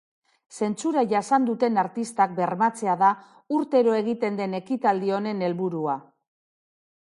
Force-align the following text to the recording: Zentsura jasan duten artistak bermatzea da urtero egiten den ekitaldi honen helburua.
Zentsura 0.59 1.01
jasan 1.09 1.43
duten 1.49 1.77
artistak 1.81 2.33
bermatzea 2.39 2.95
da 3.03 3.11
urtero 3.59 3.95
egiten 3.99 4.41
den 4.41 4.57
ekitaldi 4.63 5.13
honen 5.19 5.47
helburua. 5.51 5.99